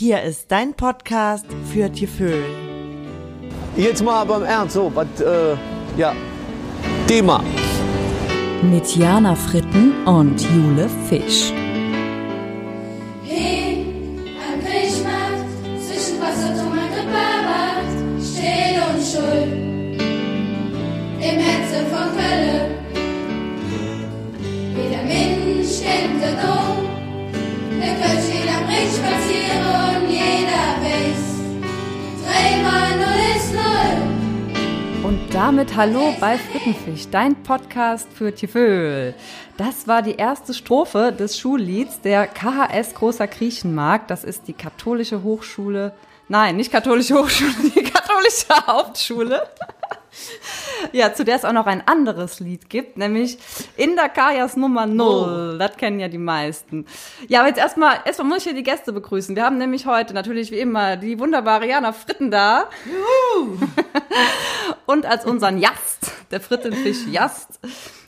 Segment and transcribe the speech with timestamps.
[0.00, 2.42] Hier ist dein Podcast für Tieföhn.
[3.76, 5.54] Jetzt mal aber im Ernst, so, was, äh,
[5.98, 6.14] ja,
[7.06, 7.44] Thema.
[8.62, 11.52] Mit Jana Fritten und Jule Fisch.
[35.40, 39.14] Damit hallo bei Frittenfisch, dein Podcast für Tieföhl.
[39.56, 44.10] Das war die erste Strophe des Schullieds der KHS Großer Griechenmarkt.
[44.10, 45.94] Das ist die katholische Hochschule.
[46.28, 49.48] Nein, nicht katholische Hochschule, die katholische Hauptschule.
[50.92, 53.38] Ja, zu der es auch noch ein anderes Lied gibt, nämlich
[53.76, 55.56] In der Kajas Nummer Null.
[55.58, 56.86] Das kennen ja die meisten.
[57.28, 59.36] Ja, aber jetzt erstmal, erstmal muss ich hier die Gäste begrüßen.
[59.36, 62.68] Wir haben nämlich heute natürlich wie immer die wunderbare Jana Fritten da.
[64.86, 67.60] Und als unseren Jast, der Frittenfisch Jast,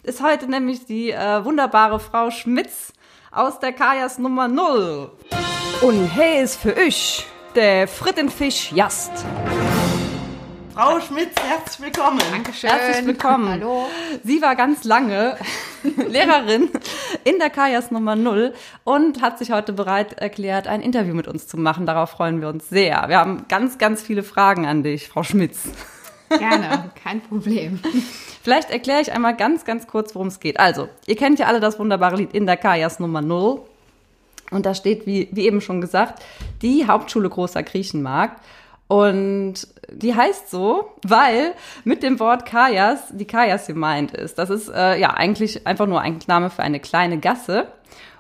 [0.03, 2.93] ist heute nämlich die äh, wunderbare Frau Schmitz
[3.31, 5.11] aus der Kajas Nummer Null.
[5.81, 9.25] Und hey ist für euch der Frittenfisch Jast.
[10.75, 12.21] Frau Schmitz, herzlich willkommen.
[12.31, 12.71] Dankeschön.
[12.71, 13.51] Herzlich willkommen.
[13.51, 13.89] Hallo.
[14.25, 15.37] Sie war ganz lange
[16.09, 16.71] Lehrerin
[17.25, 21.47] in der Kajas Nummer Null und hat sich heute bereit erklärt, ein Interview mit uns
[21.47, 21.85] zu machen.
[21.85, 23.05] Darauf freuen wir uns sehr.
[23.09, 25.69] Wir haben ganz, ganz viele Fragen an dich, Frau Schmitz.
[26.31, 27.79] Gerne, kein Problem.
[28.43, 30.59] Vielleicht erkläre ich einmal ganz, ganz kurz, worum es geht.
[30.59, 33.61] Also, ihr kennt ja alle das wunderbare Lied in der Kajas Nummer Null.
[34.51, 36.23] Und da steht, wie, wie eben schon gesagt,
[36.63, 38.41] die Hauptschule Großer Griechenmarkt.
[38.93, 39.55] Und
[39.91, 44.37] die heißt so, weil mit dem Wort Kajas die Kajas gemeint ist.
[44.39, 47.69] Das ist äh, ja eigentlich einfach nur ein Name für eine kleine Gasse.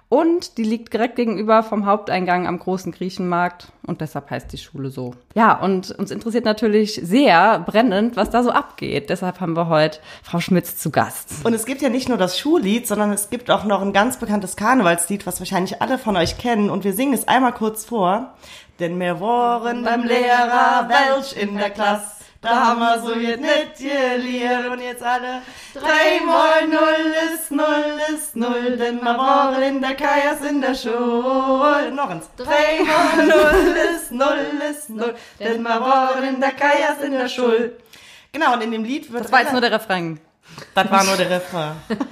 [0.08, 3.68] Und die liegt direkt gegenüber vom Haupteingang am großen Griechenmarkt.
[3.86, 5.14] Und deshalb heißt die Schule so.
[5.34, 9.10] Ja, und uns interessiert natürlich sehr brennend, was da so abgeht.
[9.10, 11.44] Deshalb haben wir heute Frau Schmitz zu Gast.
[11.44, 14.16] Und es gibt ja nicht nur das Schullied, sondern es gibt auch noch ein ganz
[14.16, 16.70] bekanntes Karnevalslied, was wahrscheinlich alle von euch kennen.
[16.70, 18.34] Und wir singen es einmal kurz vor.
[18.82, 22.24] Denn wir waren beim Lehrer Welsch in der Klasse.
[22.40, 28.00] Da haben wir so jetzt nicht gelehrt und jetzt alle drei mal null ist null
[28.12, 31.92] ist null, denn wir waren in der Kajas in der Schule.
[31.92, 32.28] Noch eins.
[32.36, 37.28] Drei mal null ist null ist null, denn wir waren in der Kajas in der
[37.28, 37.76] Schule.
[38.32, 40.18] Genau, und in dem Lied wird Das war jetzt nur der Refrain.
[40.74, 41.76] das war nur der Refrain.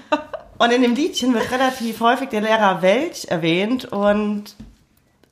[0.59, 4.55] Und in dem Liedchen wird relativ häufig der Lehrer Welch erwähnt und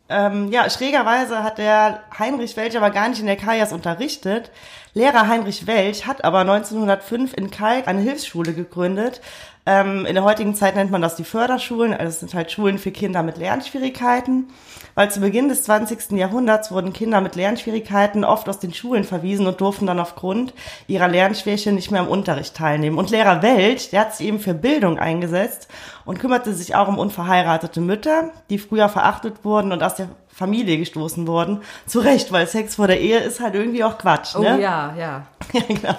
[0.09, 4.51] ähm, ja, schrägerweise hat der Heinrich Welch aber gar nicht in der Kajas unterrichtet.
[4.95, 9.21] Lehrer Heinrich Welch hat aber 1905 in Kalk eine Hilfsschule gegründet.
[9.67, 12.79] Ähm, in der heutigen Zeit nennt man das die Förderschulen, also es sind halt Schulen
[12.79, 14.49] für Kinder mit Lernschwierigkeiten.
[14.95, 16.13] Weil zu Beginn des 20.
[16.13, 20.55] Jahrhunderts wurden Kinder mit Lernschwierigkeiten oft aus den Schulen verwiesen und durften dann aufgrund
[20.87, 22.97] ihrer Lernschwäche nicht mehr am Unterricht teilnehmen.
[22.97, 25.69] Und Lehrer Welch, der hat sich eben für Bildung eingesetzt
[26.09, 30.79] und kümmerte sich auch um unverheiratete Mütter, die früher verachtet wurden und aus der Familie
[30.79, 31.61] gestoßen wurden.
[31.85, 34.59] Zu Recht, weil Sex vor der Ehe ist halt irgendwie auch Quatsch, Oh ne?
[34.59, 35.27] ja, ja.
[35.53, 35.95] Ja, genau.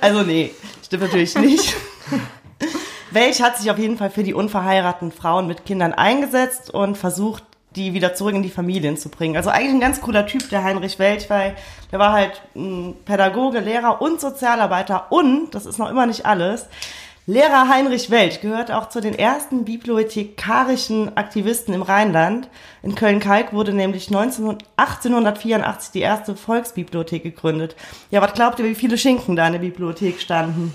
[0.00, 0.52] Also nee,
[0.84, 1.74] stimmt natürlich nicht.
[3.10, 7.42] Welch hat sich auf jeden Fall für die unverheirateten Frauen mit Kindern eingesetzt und versucht,
[7.74, 9.36] die wieder zurück in die Familien zu bringen.
[9.36, 11.56] Also eigentlich ein ganz cooler Typ, der Heinrich Welch, weil
[11.90, 16.68] der war halt ein Pädagoge, Lehrer und Sozialarbeiter und, das ist noch immer nicht alles,
[17.26, 22.48] Lehrer Heinrich Welch gehört auch zu den ersten bibliothekarischen Aktivisten im Rheinland.
[22.82, 27.76] In Köln-Kalk wurde nämlich 19, 1884 die erste Volksbibliothek gegründet.
[28.10, 30.74] Ja, was glaubt ihr, wie viele Schinken da in der Bibliothek standen?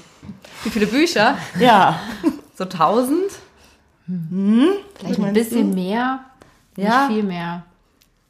[0.63, 1.37] Wie viele Bücher?
[1.59, 1.99] Ja,
[2.57, 3.31] So tausend?
[4.07, 6.19] Vielleicht ein bisschen mehr,
[6.75, 7.07] Ja.
[7.07, 7.63] nicht viel mehr.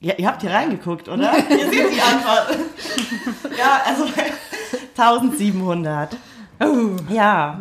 [0.02, 1.34] Ja, ihr habt hier reingeguckt, oder?
[1.50, 2.58] Ihr seht die Antwort.
[3.58, 4.06] ja, also
[4.97, 6.16] 1700.
[7.09, 7.59] Ja.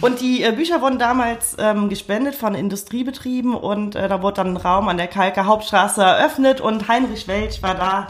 [0.00, 4.48] Und die äh, Bücher wurden damals ähm, gespendet von Industriebetrieben und äh, da wurde dann
[4.54, 8.08] ein Raum an der Kalker Hauptstraße eröffnet und Heinrich Welch war da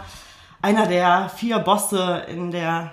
[0.63, 2.93] einer der vier Bosse in der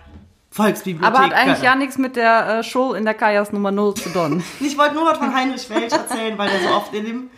[0.51, 1.15] Volksbibliothek.
[1.15, 4.09] Aber hat eigentlich ja nichts mit der äh, Show in der Kajas Nummer 0 zu
[4.09, 4.43] tun.
[4.59, 7.29] Ich wollte nur was von Heinrich Welch erzählen, weil der so oft in dem,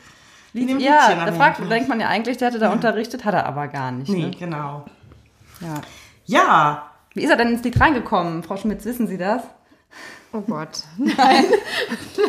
[0.54, 3.36] in dem ja, Liedchen da fragt, denkt man ja eigentlich, der hätte da unterrichtet, hat
[3.36, 4.10] er aber gar nicht.
[4.10, 4.32] Nee, Ne?
[4.32, 4.86] genau.
[5.62, 5.82] Ja.
[6.26, 8.42] Ja, Wie ist er denn ins Lied reingekommen?
[8.44, 9.44] Frau Schmitz, wissen Sie das?
[10.36, 10.84] Oh Gott.
[10.98, 11.46] Nein.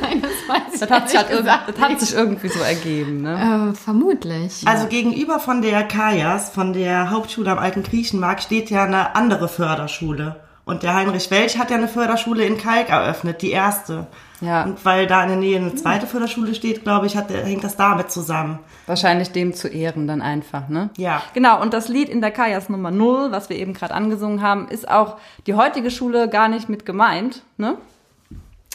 [0.00, 3.22] Nein, das weiß ich Das hat, sich, halt gesagt das hat sich irgendwie so ergeben,
[3.22, 3.72] ne?
[3.72, 4.66] Äh, vermutlich.
[4.66, 9.48] Also gegenüber von der Kajas, von der Hauptschule am Alten Griechenmarkt, steht ja eine andere
[9.48, 10.36] Förderschule.
[10.66, 14.06] Und der Heinrich Welch hat ja eine Förderschule in Kalk eröffnet, die erste.
[14.40, 14.64] Ja.
[14.64, 17.64] Und weil da in der Nähe eine zweite Förderschule steht, glaube ich, hat, der- hängt
[17.64, 18.58] das damit zusammen.
[18.86, 20.88] Wahrscheinlich dem zu Ehren dann einfach, ne?
[20.96, 21.22] Ja.
[21.34, 24.68] Genau, und das Lied in der Kajas Nummer 0, was wir eben gerade angesungen haben,
[24.68, 25.16] ist auch
[25.46, 27.76] die heutige Schule gar nicht mit gemeint, ne?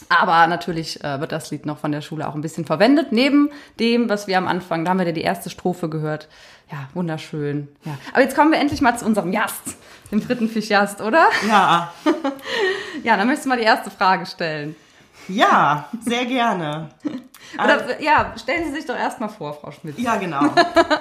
[0.07, 3.49] Aber natürlich äh, wird das Lied noch von der Schule auch ein bisschen verwendet, neben
[3.79, 6.27] dem, was wir am Anfang, da haben wir ja die erste Strophe gehört.
[6.71, 7.67] Ja, wunderschön.
[7.83, 7.97] Ja.
[8.13, 9.75] Aber jetzt kommen wir endlich mal zu unserem Jast,
[10.11, 11.27] dem Frittenfisch-Jast, oder?
[11.47, 11.91] Ja,
[13.03, 14.75] Ja, dann möchtest du mal die erste Frage stellen.
[15.27, 16.89] ja, sehr gerne.
[17.57, 19.97] Oder, ja, stellen Sie sich doch erstmal vor, Frau Schmidt.
[19.97, 20.41] Ja, genau.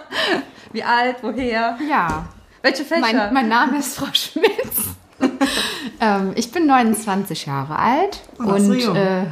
[0.72, 2.26] Wie alt, woher, Ja,
[2.62, 3.00] welche Fächer?
[3.02, 4.94] mein, mein Name ist Frau Schmitz.
[6.00, 8.96] ähm, ich bin 29 Jahre alt Oh, so und jung.
[8.96, 9.24] äh,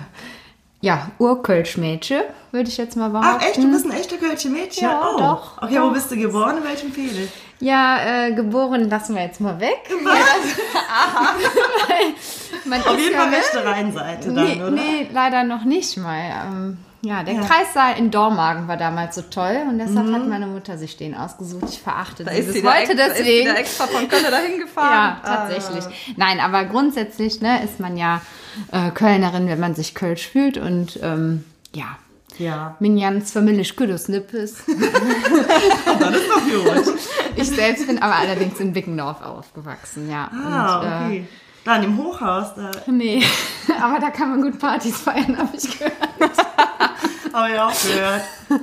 [0.80, 2.22] ja, Urkölsch-Mädchen,
[2.52, 3.38] würde ich jetzt mal behaupten.
[3.40, 4.84] Ach echt, du bist ein echter Kölsche Mädchen?
[4.84, 5.18] Ja, oh.
[5.18, 5.92] doch, Okay, wo doch.
[5.94, 6.58] bist du geboren?
[6.58, 7.28] In welchem Fehde?
[7.58, 9.78] Ja, äh, geboren lassen wir jetzt mal weg.
[12.66, 14.70] Man Auf jeden Fall rechte Rheinseite dann, Nee, oder?
[14.70, 16.20] nee, leider noch nicht mal.
[16.46, 17.40] Ähm, ja, der Ja.
[17.42, 21.64] Kreissaal in Dormagen war damals so toll und deshalb hat meine Mutter sich den ausgesucht.
[21.68, 23.48] Ich verachte Da sie ist bis heute extra, ist sie deswegen.
[23.48, 24.90] da extra von Köln dahin gefahren.
[24.92, 25.84] Ja, tatsächlich.
[26.16, 28.20] Nein, aber grundsätzlich ne, ist man ja
[28.72, 31.44] äh, Kölnerin, wenn man sich Kölsch fühlt und ähm,
[31.74, 31.96] ja.
[32.38, 34.64] Ja, Min Jans Familie Sküdus Nippes.
[34.66, 36.42] das ist doch
[36.84, 36.94] gut.
[37.36, 40.30] Ich selbst bin aber allerdings in Wickendorf aufgewachsen, ja.
[40.32, 41.28] Ah, und, äh, okay.
[41.64, 43.24] Da in dem Hochhaus, da Nee,
[43.82, 45.94] aber da kann man gut Partys feiern, habe ich gehört.
[47.32, 48.22] Habe ich auch gehört.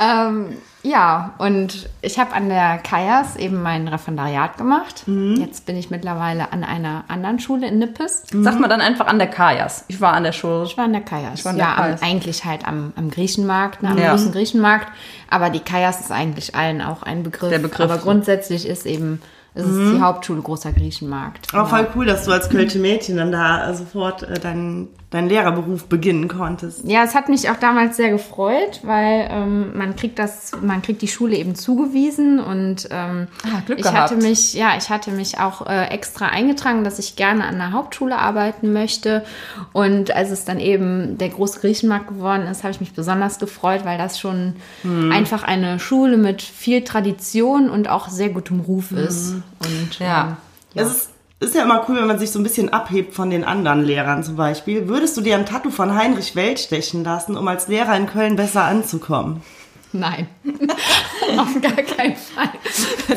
[0.00, 5.02] Ähm, ja, und ich habe an der Kajas eben mein Referendariat gemacht.
[5.06, 8.22] Jetzt bin ich mittlerweile an einer anderen Schule in Nippes.
[8.32, 9.84] Sagt man dann einfach an der Kajas.
[9.88, 10.62] Ich war an der Schule.
[10.64, 11.44] Ich war an der Kajas.
[11.46, 12.02] an der ja, Kajas.
[12.02, 14.10] Am, eigentlich halt am, am Griechenmarkt, ne, am Ja.
[14.12, 14.86] großen Griechenmarkt.
[15.28, 17.50] Aber die Kajas ist eigentlich allen auch ein Begriff.
[17.50, 17.80] Der Begriff.
[17.80, 19.20] Aber grundsätzlich ist eben
[19.58, 21.48] ist es die Hauptschule großer Griechenmarkt.
[21.52, 21.76] Aber Genau.
[21.76, 26.28] voll cool, dass du als Kölsche Mädchen dann da sofort äh, deinen deinen Lehrerberuf beginnen
[26.28, 26.82] konntest.
[26.84, 31.00] Ja, es hat mich auch damals sehr gefreut, weil ähm, man kriegt das, man kriegt
[31.00, 34.10] die Schule eben zugewiesen und ähm, Ah, Glück ich gehabt.
[34.10, 37.72] hatte mich, ja, ich hatte mich auch äh, extra eingetragen, dass ich gerne an der
[37.72, 39.24] Hauptschule arbeiten möchte.
[39.72, 43.86] Und als es dann eben der große Griechenmarkt geworden ist, habe ich mich besonders gefreut,
[43.86, 45.10] weil das schon Mhm.
[45.10, 49.36] einfach eine Schule mit viel Tradition und auch sehr gutem Ruf ist.
[49.60, 50.22] Und Ja.
[50.28, 50.36] ähm,
[50.74, 50.82] ja.
[50.82, 51.08] Es ist,
[51.40, 54.22] ist ja immer cool, wenn man sich so ein bisschen abhebt von den anderen Lehrern
[54.24, 54.88] zum Beispiel.
[54.88, 58.36] Würdest du dir ein Tattoo von Heinrich Welch stechen lassen, um als Lehrer in Köln
[58.36, 59.42] besser anzukommen?
[59.92, 60.28] Nein,
[61.38, 62.50] auf gar keinen Fall.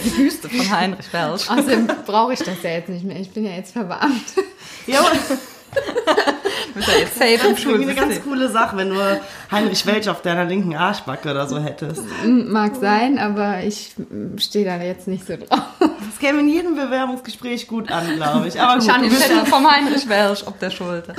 [0.05, 1.49] Die Büste von Heinrich Welsch.
[1.49, 3.19] Außerdem brauche ich das ja jetzt nicht mehr.
[3.19, 4.45] Ich bin ja jetzt verbeamtet.
[4.87, 5.09] Ja, aber
[7.11, 9.21] safe im das ist irgendwie eine ganz coole Sache, wenn du
[9.51, 12.03] Heinrich Welch auf deiner linken Arschbacke oder so hättest.
[12.25, 13.93] Mag sein, aber ich
[14.37, 15.59] stehe da jetzt nicht so drauf.
[15.79, 18.59] Das käme in jedem Bewerbungsgespräch gut an, glaube ich.
[18.59, 21.13] Aber gut, bist Tattoo ja, vom Heinrich Welsch auf der Schulter.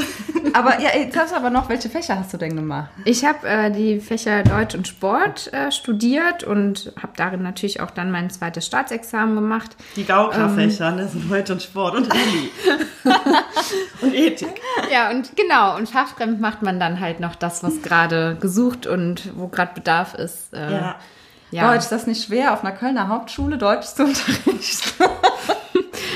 [0.55, 2.91] Aber ja, jetzt hast du aber noch, welche Fächer hast du denn gemacht?
[3.05, 7.91] Ich habe äh, die Fächer Deutsch und Sport äh, studiert und habe darin natürlich auch
[7.91, 9.77] dann mein zweites Staatsexamen gemacht.
[9.97, 12.51] die Gauklerfächer, ne, sind heute und Sport und Rallye.
[14.03, 14.42] und Ethik.
[14.91, 19.31] Ja, und genau, und fachfremd macht man dann halt noch das, was gerade gesucht und
[19.37, 20.53] wo gerade Bedarf ist.
[20.53, 20.97] Äh, Ja.
[21.51, 21.69] ja.
[21.71, 25.05] Deutsch, ist das nicht schwer, auf einer Kölner Hauptschule Deutsch zu unterrichten?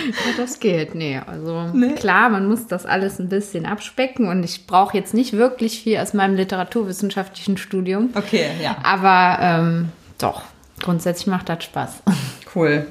[0.09, 1.21] Ja, das geht, nee.
[1.27, 1.65] Also
[1.97, 5.99] klar, man muss das alles ein bisschen abspecken und ich brauche jetzt nicht wirklich viel
[5.99, 8.11] aus meinem literaturwissenschaftlichen Studium.
[8.15, 8.77] Okay, ja.
[8.85, 9.89] Aber ähm,
[10.19, 10.43] doch,
[10.83, 12.03] grundsätzlich macht das Spaß.
[12.55, 12.87] Cool.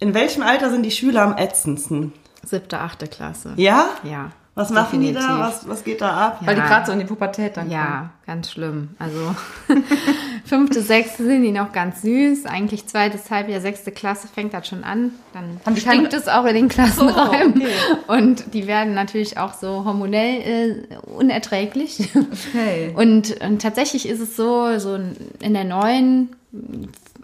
[0.00, 2.12] In welchem Alter sind die Schüler am ätzendsten?
[2.44, 3.52] Siebte, achte Klasse.
[3.56, 3.88] Ja?
[4.02, 4.30] Ja.
[4.56, 5.38] Was machen die da?
[5.38, 6.38] Was, was geht da ab?
[6.44, 6.66] Weil die Ja.
[6.66, 7.72] gerade so in die Pubertät dann kommen.
[7.72, 8.90] Ja, ganz schlimm.
[8.98, 9.34] Also
[10.44, 12.46] fünfte, sechste sind die noch ganz süß.
[12.46, 15.12] Eigentlich zweites Halbjahr, sechste Klasse fängt das schon an.
[15.32, 17.62] Dann stinkt es auch in den Klassenräumen.
[17.62, 18.20] Oh, okay.
[18.24, 22.10] Und die werden natürlich auch so hormonell äh, unerträglich.
[22.50, 22.92] Okay.
[22.96, 24.98] Und, und tatsächlich ist es so, so
[25.40, 26.30] in der neuen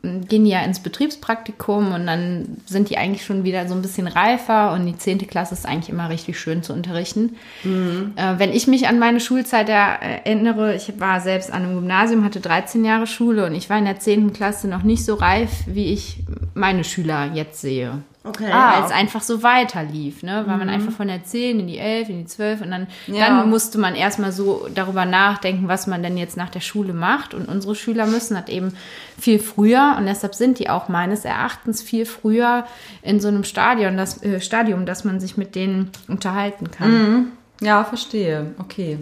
[0.02, 4.06] gehen die ja ins Betriebspraktikum und dann sind die eigentlich schon wieder so ein bisschen
[4.06, 7.36] reifer und die zehnte Klasse ist eigentlich immer richtig schön zu unterrichten.
[7.64, 12.24] Äh, wenn ich mich an meine Schulzeit er- erinnere, ich war selbst an einem Gymnasium,
[12.24, 15.50] hatte 13 Jahre Schule und ich war in der zehnten Klasse noch nicht so reif,
[15.66, 16.18] wie ich
[16.54, 18.02] meine Schüler jetzt sehe.
[18.26, 18.50] Okay.
[18.50, 20.42] Weil es einfach so weiter lief, ne?
[20.46, 23.28] Weil man einfach von der 10 in die 11, in die 12 und dann, Ja.
[23.28, 27.34] dann musste man erstmal so darüber nachdenken, was man denn jetzt nach der Schule macht.
[27.34, 28.72] Und unsere Schüler müssen das eben
[29.18, 32.66] viel früher und deshalb sind die auch meines Erachtens viel früher
[33.02, 37.32] in so einem Stadion, das, äh, Stadium, dass man sich mit denen unterhalten kann.
[37.60, 38.54] Ja, verstehe.
[38.58, 38.98] Okay.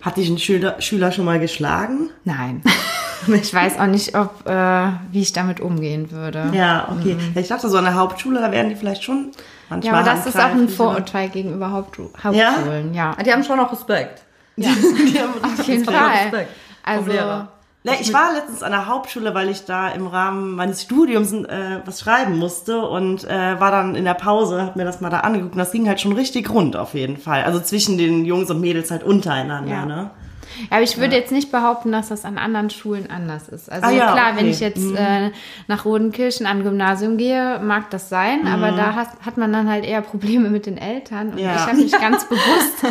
[0.00, 2.10] Hat dich ein Schüler, Schüler schon mal geschlagen?
[2.24, 2.62] Nein.
[3.42, 6.50] ich weiß auch nicht, ob, äh, wie ich damit umgehen würde.
[6.52, 7.16] Ja, okay.
[7.34, 10.10] Ja, ich dachte, so an der Hauptschule, da werden die vielleicht schon Ja, manchmal aber
[10.10, 13.14] das ist auch ein Vorurteil gegenüber Haupt Hauptschulen, ja.
[13.24, 14.22] Die haben schon auch Respekt.
[14.56, 14.68] oder?
[15.06, 16.10] Die haben Auf jeden Ja, Fall.
[16.24, 16.50] Respekt
[16.82, 17.12] Also.
[17.82, 21.78] Na, ich war letztens an der Hauptschule, weil ich da im Rahmen meines Studiums äh,
[21.86, 25.20] was schreiben musste und äh, war dann in der Pause, hab mir das mal da
[25.20, 27.42] angeguckt und das ging halt schon richtig rund auf jeden Fall.
[27.42, 29.86] Also zwischen den Jungs und Mädels halt untereinander, Ja.
[29.86, 30.10] ne?
[30.62, 33.70] Ja, aber ich würde jetzt nicht behaupten, dass das an anderen Schulen anders ist.
[33.70, 34.50] Also Ah ja, klar, wenn okay.
[34.50, 35.30] ich jetzt äh,
[35.66, 39.84] nach Rodenkirchen an Gymnasium gehe, mag das sein, aber da hat, hat man dann halt
[39.84, 41.30] eher Probleme mit den Eltern.
[41.30, 41.54] Und Ja.
[41.54, 42.82] ich habe mich ganz bewusst,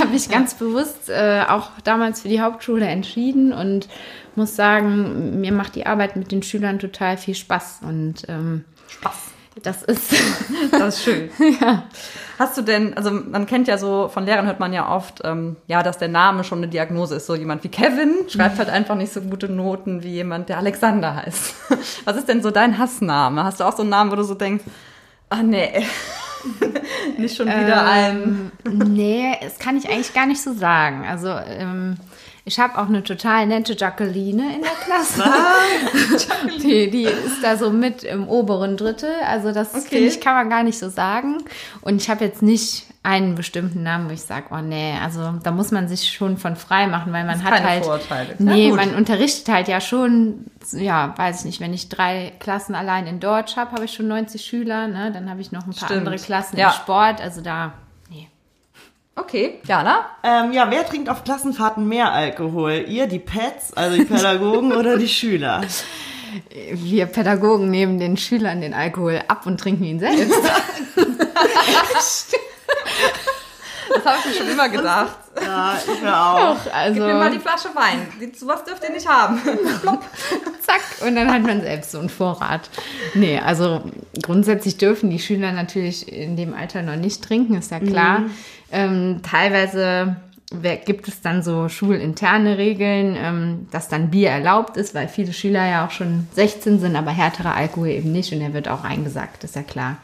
[0.00, 3.88] habe mich ganz bewusst äh, auch damals für die Hauptschule entschieden und
[4.34, 9.14] muss sagen, mir macht die Arbeit mit den Schülern total viel Spaß und ähm, Spaß.
[9.62, 10.14] Das ist
[10.70, 11.30] Das ist schön.
[12.38, 15.56] Hast du denn, also man kennt ja so, von Lehrern hört man ja oft, ähm,
[15.66, 17.26] ja, dass der Name schon eine Diagnose ist.
[17.26, 21.16] So jemand wie Kevin schreibt halt einfach nicht so gute Noten wie jemand, der Alexander
[21.16, 21.54] heißt.
[22.04, 23.42] Was ist denn so dein Hassname?
[23.44, 24.64] Hast du auch so einen Namen, wo du so denkst,
[25.30, 25.86] ah nee,
[27.18, 28.52] nicht schon wieder ein.
[28.64, 31.06] Nee, das kann ich eigentlich gar nicht so sagen.
[31.08, 31.96] Also, ähm,
[32.46, 35.24] ich habe auch eine total nette Jacqueline in der Klasse.
[36.62, 39.10] die, die ist da so mit im oberen Drittel.
[39.28, 39.86] Also, das Okay.
[39.88, 41.38] finde ich, kann man gar nicht so sagen.
[41.82, 45.50] Und ich habe jetzt nicht einen bestimmten Namen, wo ich sage, oh nee, also da
[45.52, 47.84] muss man sich schon von frei machen, weil man hat halt.
[47.84, 48.34] Vorurteile.
[48.38, 53.06] Nee, man unterrichtet halt ja schon, ja, weiß ich nicht, wenn ich drei Klassen allein
[53.06, 55.12] in Deutsch habe, habe ich schon 90 Schüler, ne?
[55.12, 56.00] Dann habe ich noch ein paar Stimmt.
[56.08, 56.68] andere Klassen Ja.
[56.70, 57.20] im Sport.
[57.20, 57.74] Also da.
[59.18, 60.04] Okay, Jana?
[60.22, 62.84] Ähm, ja, wer trinkt auf Klassenfahrten mehr Alkohol?
[62.86, 65.62] Ihr, die Pets, also die Pädagogen oder die Schüler?
[66.50, 70.34] Wir Pädagogen nehmen den Schülern den Alkohol ab und trinken ihn selbst.
[73.94, 75.16] Das habe ich mir schon immer gedacht.
[75.40, 76.56] Ja, ich mir auch.
[76.74, 78.08] Also, Gib mir mal die Flasche Wein.
[78.34, 79.40] Sowas dürft ihr nicht haben.
[80.60, 82.68] Zack, und dann hat man selbst so einen Vorrat.
[83.14, 83.82] Nee, also
[84.22, 88.22] grundsätzlich dürfen die Schüler natürlich in dem Alter noch nicht trinken, ist ja klar.
[88.72, 90.16] Ähm, teilweise
[90.84, 95.66] gibt es dann so schulinterne Regeln, ähm, dass dann Bier erlaubt ist, weil viele Schüler
[95.68, 99.42] ja auch schon 16 sind, aber härterer Alkohol eben nicht und der wird auch eingesagt,
[99.44, 99.96] ist ja klar.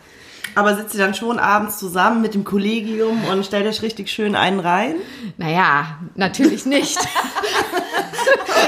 [0.54, 4.34] Aber sitzt ihr dann schon abends zusammen mit dem Kollegium und stellt euch richtig schön
[4.36, 4.96] einen rein?
[5.38, 6.98] Naja, natürlich nicht.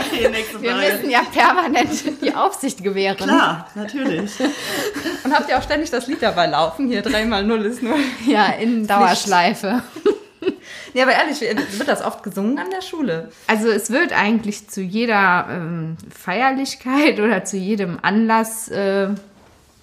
[0.06, 0.92] Okay, nächste Wir Frage.
[0.92, 1.90] müssen ja permanent
[2.22, 3.16] die Aufsicht gewähren.
[3.16, 4.32] Klar, natürlich.
[5.24, 6.88] Und habt ihr auch ständig das Lied dabei laufen?
[6.88, 7.94] Hier, 3 mal 0 ist 0.
[8.26, 9.82] Ja, in Dauerschleife.
[10.92, 13.30] Ja, aber ehrlich, wird das oft gesungen an der Schule?
[13.46, 19.08] Also es wird eigentlich zu jeder ähm, Feierlichkeit oder zu jedem Anlass, äh,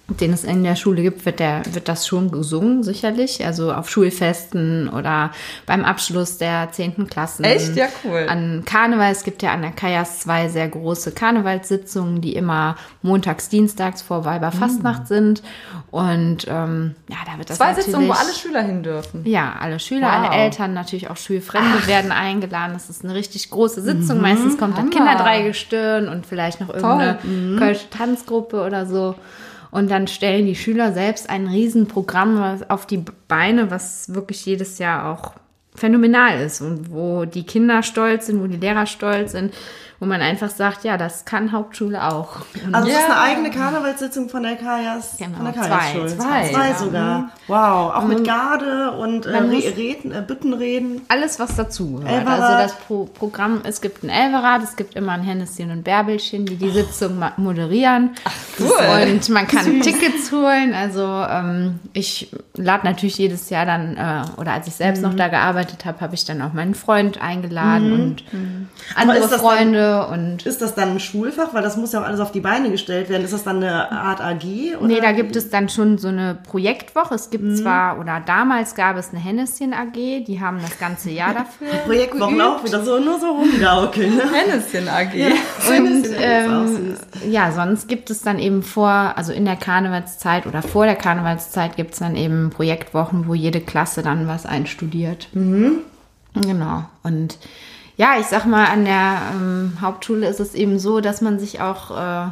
[0.08, 3.44] den es in der Schule gibt, wird, der, wird das schon gesungen, sicherlich.
[3.46, 5.30] Also auf Schulfesten oder
[5.64, 7.06] beim Abschluss der 10.
[7.08, 7.44] Klassen.
[7.44, 7.76] Echt?
[7.76, 8.26] Ja, cool.
[8.28, 13.48] An Karneval, es gibt ja an der Kajas zwei sehr große Karnevalssitzungen, die immer montags,
[13.48, 15.42] dienstags vor Weiberfastnacht sind.
[15.90, 17.74] Und ähm, ja, da wird das Zwei.
[17.74, 19.22] Sitzungen, wo alle Schüler hin dürfen.
[19.24, 20.30] Ja, alle Schüler, Wow.
[20.30, 22.72] alle Eltern, natürlich auch Schulfremde werden eingeladen.
[22.74, 24.20] Das ist eine richtig große Sitzung.
[24.20, 24.90] Meistens kommt dann.
[24.90, 27.18] Kinderdreigestirn und vielleicht noch irgendeine
[27.58, 29.14] kölsche Tanzgruppe oder so.
[29.72, 35.10] Und dann stellen die Schüler selbst ein Riesenprogramm auf die Beine, was wirklich jedes Jahr
[35.10, 35.32] auch
[35.74, 39.54] phänomenal ist und wo die Kinder stolz sind, wo die Lehrer stolz sind,
[40.02, 42.38] wo man einfach sagt, ja, das kann Hauptschule auch.
[42.66, 43.14] Und Also das ist Ja.
[43.14, 46.08] eine eigene Karnevalssitzung von der Kajas, Genau, von der zwei, Kajas-Schule.
[46.18, 46.76] zwei zwei sogar.
[46.76, 47.30] sogar.
[47.46, 51.02] Wow, auch mit Garde und äh, Reden, äh, Büttenreden.
[51.08, 52.10] alles, was dazugehört.
[52.12, 52.40] Elverrad.
[52.40, 56.46] Also das Pro Programm, es gibt ein Elverrad, es gibt immer ein Henneschen und Bärbelchen,
[56.46, 58.10] die die Sitzung ma- moderieren.
[58.58, 58.70] cool.
[59.12, 60.74] Und man kann Tickets holen.
[60.74, 65.10] Also ähm, ich lade natürlich jedes Jahr dann, äh, oder als ich selbst Mhm.
[65.10, 68.24] noch da gearbeitet habe, habe ich dann auch meinen Freund eingeladen und
[68.96, 69.32] Aber andere ist
[70.00, 71.54] und Ist das dann ein Schulfach?
[71.54, 73.24] Weil das muss ja auch alles auf die Beine gestellt werden.
[73.24, 74.76] Ist das dann eine Art AG?
[74.78, 74.86] Oder?
[74.88, 77.14] Nee, da gibt es dann schon so eine Projektwoche.
[77.14, 77.30] Es Mhm.
[77.30, 81.68] gibt zwar, oder damals gab es eine Henneschen AG, die haben das ganze Jahr dafür.
[81.86, 82.48] Projektwochen geübt.
[82.48, 84.16] auch wieder so, nur so rumgaukeln.
[84.16, 84.22] Ne?
[84.32, 85.14] Henneschen AG.
[85.78, 86.96] Und ähm,
[87.30, 91.76] ja, sonst gibt es dann eben vor, also in der Karnevalszeit oder vor der Karnevalszeit
[91.76, 95.28] gibt es dann eben Projektwochen, wo jede Klasse dann was einstudiert.
[96.34, 96.84] Genau.
[97.02, 97.38] Und
[97.96, 101.60] ja, ich sag mal, an der ähm, Hauptschule ist es eben so, dass man sich
[101.60, 102.30] auch, äh,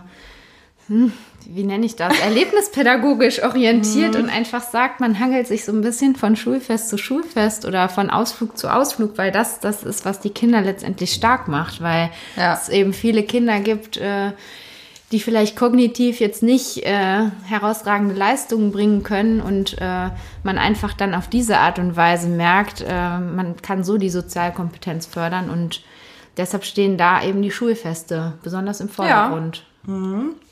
[0.88, 1.12] hm,
[1.46, 6.16] wie nenne ich das, erlebnispädagogisch orientiert und einfach sagt, man hangelt sich so ein bisschen
[6.16, 10.30] von Schulfest zu Schulfest oder von Ausflug zu Ausflug, weil das das ist, was die
[10.30, 12.54] Kinder letztendlich stark macht, weil Ja.
[12.54, 14.32] es eben viele Kinder gibt, äh,
[15.12, 20.10] die vielleicht kognitiv jetzt nicht äh, herausragende Leistungen bringen können und äh,
[20.44, 25.06] man einfach dann auf diese Art und Weise merkt, äh, man kann so die Sozialkompetenz
[25.06, 25.82] fördern und
[26.36, 29.64] deshalb stehen da eben die Schulfeste besonders im Vordergrund.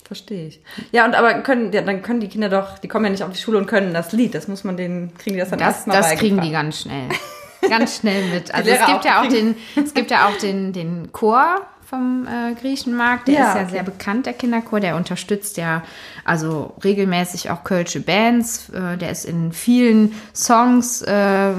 [0.08, 0.60] Verstehe ich.
[0.90, 3.30] Ja, und aber können, ja, dann können die Kinder doch, die kommen ja nicht auf
[3.30, 4.34] die Schule und können das Lied.
[4.34, 7.08] Das muss man denen, kriegen die das dann Das, erstmal das kriegen die ganz schnell.
[7.68, 8.54] Ganz schnell mit.
[8.54, 11.56] Also es gibt auch, ja auch den, es gibt ja auch den, den Chor
[11.88, 13.28] vom äh, Griechenmarkt.
[13.28, 13.70] Der Ja, ist ja okay.
[13.70, 14.80] sehr bekannt, der Kinderchor.
[14.80, 15.82] Der unterstützt ja
[16.24, 18.68] also regelmäßig auch kölsche Bands.
[18.68, 21.52] Äh, der ist in vielen Songs, äh,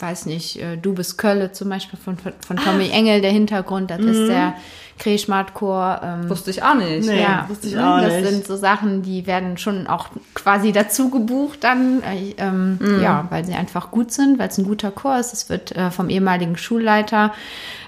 [0.00, 3.90] weiß nicht, äh, Du bist Kölle zum Beispiel von, von, von Tommy Engel, der Hintergrund.
[3.90, 4.54] Das ist der
[4.98, 6.00] Griechenmarkt-Chor.
[6.02, 7.06] Ähm, Wusste ich auch nicht.
[7.06, 7.20] Nee.
[7.20, 8.28] ja, wusste ich auch das nicht.
[8.28, 13.44] sind so Sachen, die werden schon auch quasi dazu gebucht dann, äh, ähm, ja, weil
[13.44, 15.32] sie einfach gut sind, weil es ein guter Chor ist.
[15.32, 17.32] Es wird äh, vom ehemaligen Schulleiter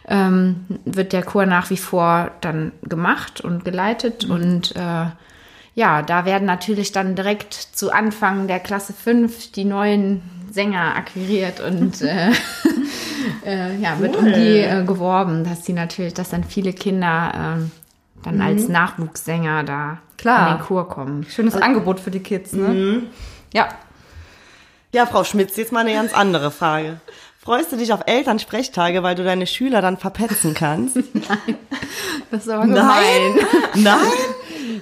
[0.08, 5.06] ähm, wird der Chor nach wie vor dann gemacht und geleitet und äh,
[5.74, 11.60] ja, da werden natürlich dann direkt zu Anfang der Klasse 5 die neuen Sänger akquiriert
[11.60, 12.30] und äh,
[13.44, 17.70] äh, ja, wird um die äh, geworben, dass die natürlich, dass dann viele Kinder ähm,
[18.24, 20.50] dann als Nachwuchssänger da Klar.
[20.50, 21.24] in den Chor kommen.
[21.30, 23.02] Schönes Angebot für die Kids, ne?
[23.52, 23.68] Ja.
[24.92, 27.00] Ja, Frau Schmitz, jetzt mal eine ganz andere Frage.
[27.48, 30.98] Freust du dich auf Elternsprechtage, weil du deine Schüler dann verpetzen kannst?
[32.30, 33.38] Das ist aber gemein.
[33.74, 33.96] Nein?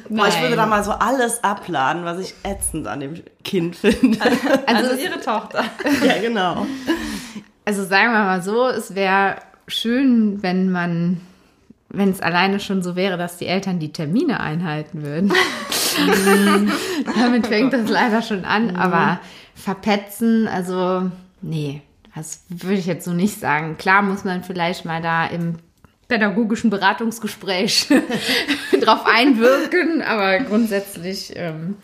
[0.08, 0.42] Boah, ich Nein.
[0.42, 4.18] würde da mal so alles abladen, was ich ätzend an dem Kind finde.
[4.66, 5.62] Also, es- ihre Tochter.
[6.04, 6.66] ja, genau.
[7.64, 9.36] Also sagen wir mal so, es wäre
[9.68, 11.20] schön, wenn man,
[11.90, 15.32] wenn es alleine schon so wäre, dass die Eltern die Termine einhalten würden.
[17.14, 19.20] Damit fängt das leider schon an, aber
[19.54, 21.82] verpetzen, also nee,
[22.16, 23.76] das würde ich jetzt so nicht sagen.
[23.76, 25.56] Klar muss man vielleicht mal da im
[26.08, 27.88] pädagogischen Beratungsgespräch
[28.80, 31.76] drauf einwirken, aber grundsätzlich, ähm,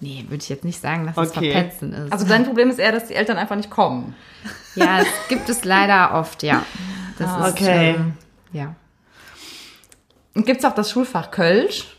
[0.00, 1.52] nee, würde ich jetzt nicht sagen, dass es Okay.
[1.52, 2.12] verpetzen ist.
[2.12, 4.14] Also dein Problem ist eher, dass die Eltern einfach nicht kommen.
[4.74, 6.64] Ja, es gibt es leider oft, ja.
[7.18, 7.94] Das ist, okay.
[7.96, 8.14] ähm,
[8.52, 8.74] ja.
[10.34, 11.97] Und gibt's auch das Schulfach Kölsch?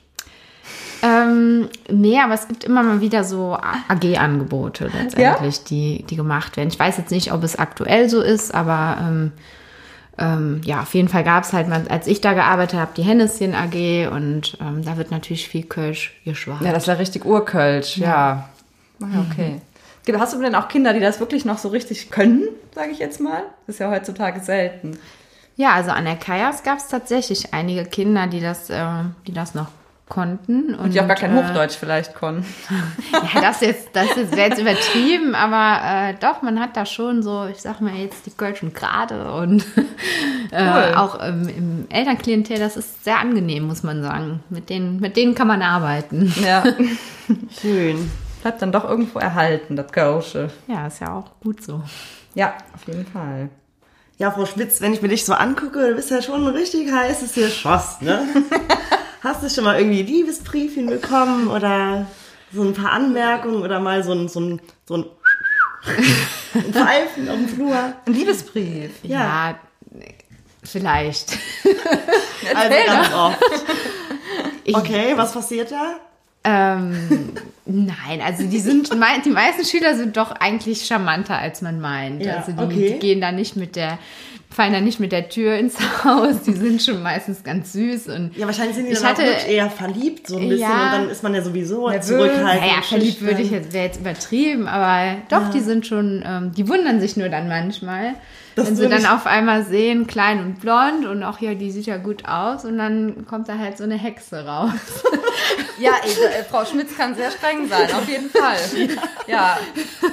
[1.02, 3.58] Ähm, nee, aber es gibt immer mal wieder so
[3.90, 6.70] AG-Angebote letztendlich, die, die gemacht werden.
[6.70, 9.32] Ich weiß jetzt nicht, ob es aktuell so ist, aber ähm,
[10.18, 13.04] ähm, ja, auf jeden Fall gab es halt mal, als ich da gearbeitet habe, die
[13.04, 16.62] Hennesschen AG und ähm, da wird natürlich viel Kölsch geschwart.
[16.62, 18.50] Ja, das wäre richtig Urkölsch, ja.
[19.02, 19.62] Ah, okay.
[20.06, 22.44] Gibt- Hast du denn auch Kinder, die das wirklich noch so richtig können,
[22.76, 23.44] sage ich jetzt mal?
[23.68, 24.98] Das ist ja heutzutage selten.
[25.56, 28.86] Ja, also an der Kajas gab es tatsächlich einige Kinder, die das, äh,
[29.28, 29.68] die das noch
[30.10, 30.74] konnten.
[30.74, 32.46] Und, Und die auch gar kein äh, Hochdeutsch vielleicht konnten.
[33.34, 37.22] Ja, das jetzt, das jetzt wäre jetzt übertrieben, aber äh, doch, man hat da schon
[37.24, 39.62] so, ich sag mal jetzt die Kölschen Gerade und
[40.52, 40.96] äh, Cool.
[40.96, 44.44] auch ähm, im Elternklientel, das ist sehr angenehm, muss man sagen.
[44.50, 46.34] Mit denen, mit denen kann man arbeiten.
[46.44, 46.64] Ja.
[47.62, 48.12] Schön.
[48.42, 50.50] Bleibt dann doch irgendwo erhalten, das Kölsche.
[50.68, 51.84] Ja, ist ja auch gut so.
[52.36, 53.50] Ja, auf jeden Fall.
[54.18, 56.92] Ja, Frau Schmitz, wenn ich mir dich so angucke, du bist ja schon ein richtig
[56.92, 58.22] heißes Geschoss, ne?
[59.22, 62.08] Hast du schon mal irgendwie Liebesbriefchen bekommen oder
[62.54, 65.06] so ein paar Anmerkungen oder mal so ein, so ein, so ein,
[66.72, 67.94] Pfeifen auf dem Flur?
[68.06, 68.92] Ein Liebesbrief.
[69.04, 69.60] Ja,
[70.64, 71.38] vielleicht.
[72.56, 73.44] Also ganz oft.
[74.64, 75.96] Ich, Okay, was passiert da?
[76.44, 77.34] Ähm,
[77.66, 82.24] nein, also die sind, die meisten Schüler sind doch eigentlich charmanter, als man meint.
[82.24, 82.94] Ja, also die, okay.
[82.94, 84.00] die gehen da nicht mit der,
[84.52, 88.36] fallen da nicht mit der Tür ins Haus, die sind schon meistens ganz süß und
[88.36, 90.86] Ja, wahrscheinlich sind die Ich dann hatte- auch eher verliebt so ein bisschen Ja.
[90.88, 92.08] und dann ist man ja sowieso Nervös.
[92.08, 92.46] zurückhaltend.
[92.62, 96.68] naja, verliebt würde ich jetzt, wäre jetzt übertrieben, aber doch, die sind schon, ähm, die
[96.68, 98.16] wundern sich nur dann manchmal,
[98.56, 101.70] Das wenn sie dann ich- auf einmal sehen, klein und blond und auch ja, die
[101.72, 104.72] sieht ja gut aus und dann kommt da halt so eine Hexe raus.
[105.80, 108.58] Ja, ey, äh, Frau Schmitz kann sehr streng sein, auf jeden Fall.
[109.28, 109.60] Ja,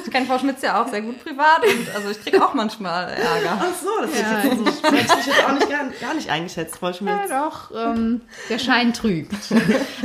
[0.04, 3.10] ich kenne Frau Schmitz ja auch sehr gut privat und also ich kriege auch manchmal
[3.10, 3.58] Ärger.
[3.60, 6.78] Ach so, das hätte ich jetzt so, ich jetzt auch nicht, gar, gar nicht eingeschätzt,
[6.78, 7.28] Frau Schmitz.
[7.28, 9.34] Ja, doch, ähm, der Schein trügt.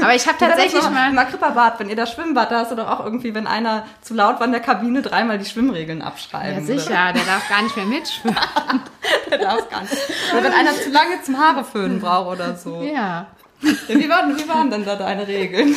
[0.02, 2.89] Aber ich habe Tatsächlich mal im Agrippa-Bad, wenn ihr das Schwimmbad, da hast du doch
[2.89, 6.65] auch irgendwie, wenn einer zu laut war in der Kabine, dreimal die Schwimmregeln Ja, abschreiben.
[6.65, 8.38] sicher, der darf gar nicht mehr mitschwimmen.
[8.38, 9.93] Oder, der darf gar nicht.
[10.34, 12.82] oder wenn einer zu lange zum Haareföhnen braucht oder so.
[12.82, 13.28] Ja.
[13.62, 15.76] Ja, wie, waren, wie waren denn da deine Regeln?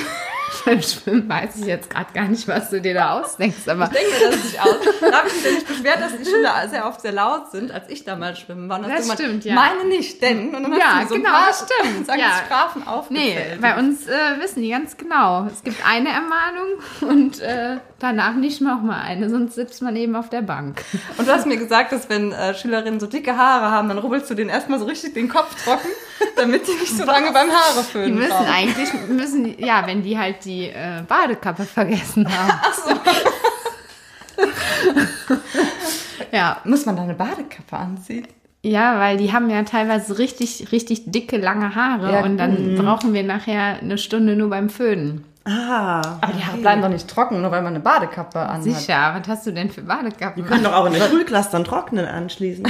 [0.65, 3.99] Beim Schwimmen weiß ich jetzt gerade gar nicht, was du dir da ausdenkst, aber Ich
[3.99, 4.75] denke mir das nicht aus.
[5.01, 7.89] Da habe ich mich nämlich beschwert, dass die Schüler sehr oft sehr laut sind, als
[7.91, 8.79] ich damals schwimmen war.
[8.81, 9.55] Und Das du stimmt, ja.
[9.55, 10.55] Meine nicht, denn.
[10.55, 12.43] Und dann Ja, hast du so ein genau, paar das stimmt, Sagen, ja.
[12.47, 13.61] Strafen nee, aufgezählt.
[13.61, 15.47] bei uns äh, wissen die ganz genau.
[15.47, 16.69] Es gibt eine Ermahnung
[17.03, 20.83] und äh, danach nicht noch mal eine, sonst sitzt man eben auf der Bank.
[21.19, 24.31] Und du hast mir gesagt, dass wenn äh, Schülerinnen so dicke Haare haben, dann rubbelst
[24.31, 25.89] du denen erstmal so richtig den Kopf trocken,
[26.37, 28.47] damit die nicht so lange beim Die Haareföhnen müssen brauchen.
[28.47, 32.53] eigentlich, müssen, die- ja, wenn die halt die äh, Badekappe vergessen haben.
[36.33, 38.27] ja, Muss man da eine Badekappe anziehen?
[38.63, 43.13] Ja, weil die haben ja teilweise richtig, richtig dicke, lange Haare Ja, und dann brauchen
[43.13, 45.25] wir nachher eine Stunde nur beim Föhnen.
[45.45, 48.63] Ah, Aber die Haare bleiben doch nicht trocken, nur weil man eine Badekappe anhat.
[48.63, 50.43] Sicher, was hast du denn für Badekappen?
[50.43, 52.67] wir können doch auch in der Schulklasse dann trocknen anschließend.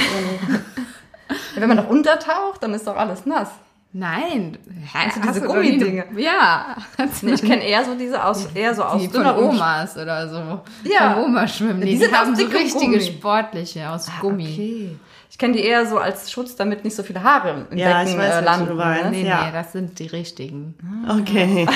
[1.54, 3.48] Ja, Wenn man doch untertaucht, dann ist doch alles nass.
[3.96, 4.58] Nein.
[4.92, 6.04] Hä, du diese Gummidinge?
[6.16, 6.76] Ja.
[7.22, 10.60] Nee, ich kenne eher so diese aus, eher so aus die von Omas oder so.
[10.82, 11.14] Ja.
[11.14, 11.80] Von Oma schwimmen.
[11.80, 13.00] Die die, sind aus haben so richtige Gummi.
[13.00, 14.48] sportliche aus Gummi.
[14.52, 14.96] Okay.
[15.30, 18.12] Ich kenne die eher so als Schutz, damit nicht so viele Haare im Ja, Becken
[18.14, 18.76] ich weiß, äh, landen.
[18.76, 19.08] ne?
[19.10, 19.46] Nee, Ja.
[19.46, 20.74] nee, das sind die richtigen.
[21.08, 21.66] Okay.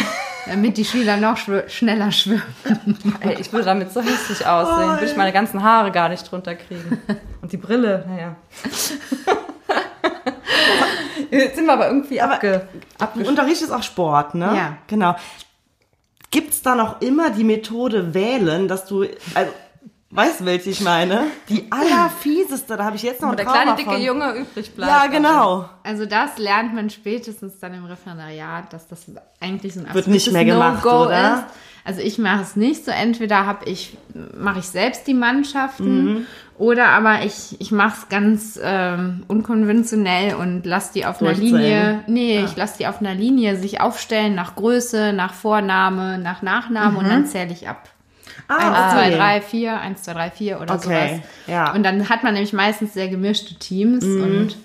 [0.47, 2.43] Damit die Schüler noch schw schneller schwimmen.
[3.21, 4.91] Ey, ich würde damit so hässlich aussehen.
[4.91, 7.01] Würde ich meine ganzen Haare gar nicht drunter kriegen.
[7.43, 8.37] Und die Brille, naja.
[11.31, 12.69] Jetzt sind wir aber irgendwie abge,
[13.15, 14.53] Du unterrichtest auch Sport, ne?
[14.55, 14.79] Ja.
[14.87, 15.17] Genau.
[16.31, 19.53] Gibt's da noch immer die Methode wählen, dass du, also,
[20.11, 21.23] weißt du, welche ich meine?
[21.49, 24.01] Die allerfieseste, da habe ich jetzt noch wo ein der Trauma kleine dicke von.
[24.03, 24.91] Junge übrig bleibt.
[24.93, 25.69] Ja, genau.
[25.83, 29.07] Also das lernt man spätestens dann im Referendariat, dass das
[29.41, 31.35] eigentlich so ein Wird nicht mehr gemacht, No-Go oder?
[31.35, 31.45] ist.
[31.85, 32.91] Also ich mache es nicht so.
[32.91, 33.97] Entweder habe ich
[34.37, 36.27] mache ich selbst die Mannschaften Mhm.
[36.59, 41.33] oder aber ich ich mache es ganz ähm, unkonventionell und lass die auf einer.
[41.33, 42.05] Linie.
[42.07, 46.99] Nee, ich lasse die auf einer Linie sich aufstellen nach Größe, nach Vorname, nach Nachname
[46.99, 47.89] und dann zähle ich ab.
[48.47, 49.17] Ah, Eins, zwei, okay.
[49.17, 51.29] drei, vier, eins, zwei, drei, vier oder Okay, sowas.
[51.47, 51.73] ja.
[51.73, 54.23] Und dann hat man nämlich meistens sehr gemischte Teams Mhm.
[54.23, 54.57] und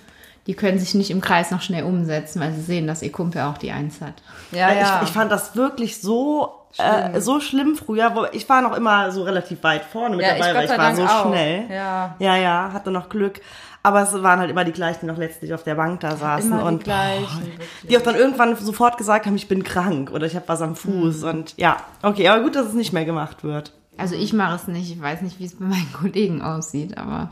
[0.48, 3.42] die können sich nicht im Kreis noch schnell umsetzen, weil sie sehen, dass ihr Kumpel
[3.44, 4.16] auch die Eins hat.
[4.52, 5.00] Ja, ja.
[5.02, 8.14] Ich, ich fand das wirklich so schlimm, äh, so schlimm früher.
[8.16, 10.70] Wo, ich war noch immer so relativ weit vorne mit Ja, ich dabei, weil ich
[10.72, 11.28] war Dank so auch.
[11.30, 11.66] schnell.
[11.72, 12.16] Ja.
[12.20, 13.40] ja, ja, hatte noch Glück.
[13.86, 16.52] Aber es waren halt immer die gleichen, die noch letztlich auf der Bank da saßen.
[16.52, 17.52] immer die und gleichen,
[17.84, 20.78] die auch dann irgendwann sofort gesagt haben, ich bin krank oder ich habe was am
[20.78, 21.22] Fuß.
[21.24, 21.28] Mhm.
[21.28, 23.74] Und ja, okay, aber gut, dass es nicht mehr gemacht wird.
[23.98, 24.90] Also ich mache es nicht.
[24.92, 27.30] Ich weiß nicht, wie es bei meinen Kollegen aussieht, aber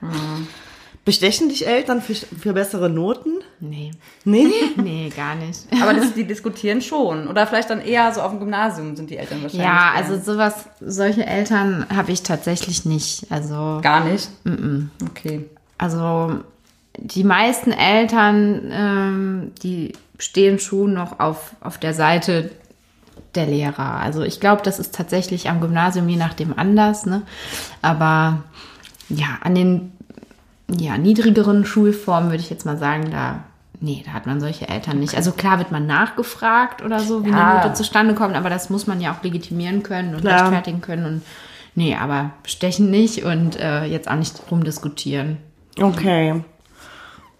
[1.04, 3.40] Bestechen dich Eltern für, für bessere Noten?
[3.58, 3.90] nee,
[4.24, 4.46] Nee?
[4.76, 5.60] nee, gar nicht.
[5.80, 7.26] Aber das, die diskutieren schon.
[7.26, 9.66] Oder vielleicht dann eher so auf dem Gymnasium sind die Eltern wahrscheinlich.
[9.66, 9.96] Ja, eher.
[9.96, 13.26] also sowas, solche Eltern habe ich tatsächlich nicht.
[13.30, 14.28] Also Gar nicht?
[15.10, 15.48] Okay.
[15.78, 16.40] Also
[16.96, 22.52] die meisten Eltern, ähm, die stehen schon noch auf, auf der Seite
[23.34, 23.96] der Lehrer.
[23.96, 27.06] Also ich glaube, das ist tatsächlich am Gymnasium je nachdem anders.
[27.06, 27.22] Ne?
[27.80, 28.44] Aber
[29.08, 29.92] ja, an den
[30.78, 33.40] ja, niedrigeren Schulformen würde ich jetzt mal sagen, da,
[33.80, 35.14] nee, da hat man solche Eltern nicht.
[35.16, 37.50] Also klar wird man nachgefragt oder so, wie Ja.
[37.50, 40.42] eine Note zustande kommt, aber das muss man ja auch legitimieren können und Klar.
[40.42, 41.04] rechtfertigen können.
[41.06, 41.22] Und
[41.74, 45.38] nee, aber bestechen nicht und äh, jetzt auch nicht rumdiskutieren.
[45.80, 46.42] Okay.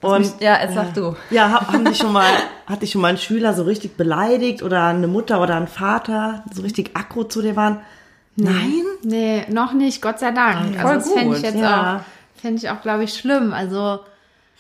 [0.01, 1.15] Und Ja, jetzt sag du.
[1.31, 2.27] ja, hab- haben dich schon mal,
[2.67, 6.43] hat dich schon mal ein Schüler so richtig beleidigt oder eine Mutter oder ein Vater
[6.53, 7.79] so richtig aggro zu dir waren?
[8.35, 8.83] Nein?
[9.05, 10.75] Nee, noch nicht, Gott sei Dank.
[10.75, 11.97] Voll also das fände ich gut, jetzt ja.
[11.99, 12.01] auch,
[12.43, 13.53] fände ich auch, glaube ich, schlimm.
[13.55, 14.01] Also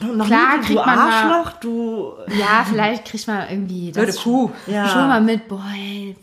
[0.00, 2.12] Noch Klar nie, kriegt du man mal- Arschloch, du.
[2.28, 4.50] ja, vielleicht kriegt man irgendwie das Kuh.
[4.66, 4.88] Ja.
[4.88, 6.16] schon mal mit, boah, ey,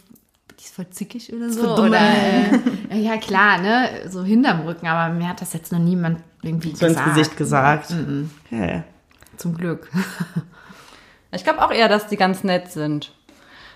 [0.59, 1.75] die ist voll zickig oder so.
[1.77, 1.99] Oder,
[2.89, 6.75] äh, ja klar, ne, so hinterm Rücken, aber mir hat das jetzt noch niemand irgendwie
[6.75, 7.15] So ins gesagt.
[7.15, 7.95] Gesicht gesagt.
[8.47, 8.83] Okay.
[9.37, 9.89] Zum Glück.
[11.31, 13.11] Ich glaube auch eher, dass die ganz nett sind,